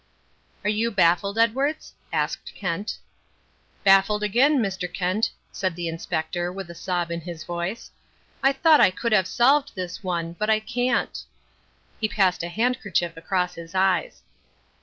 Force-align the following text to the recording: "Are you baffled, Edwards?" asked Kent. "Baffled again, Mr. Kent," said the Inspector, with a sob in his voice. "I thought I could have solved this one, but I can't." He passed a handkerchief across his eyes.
"Are 0.63 0.69
you 0.71 0.89
baffled, 0.89 1.37
Edwards?" 1.37 1.93
asked 2.11 2.55
Kent. 2.55 2.97
"Baffled 3.83 4.23
again, 4.23 4.57
Mr. 4.57 4.91
Kent," 4.91 5.29
said 5.51 5.75
the 5.75 5.87
Inspector, 5.87 6.51
with 6.51 6.71
a 6.71 6.73
sob 6.73 7.11
in 7.11 7.21
his 7.21 7.43
voice. 7.43 7.91
"I 8.41 8.51
thought 8.51 8.81
I 8.81 8.89
could 8.89 9.11
have 9.11 9.27
solved 9.27 9.75
this 9.75 10.01
one, 10.01 10.33
but 10.33 10.49
I 10.49 10.59
can't." 10.59 11.23
He 11.99 12.07
passed 12.09 12.41
a 12.41 12.49
handkerchief 12.49 13.15
across 13.15 13.53
his 13.53 13.75
eyes. 13.75 14.23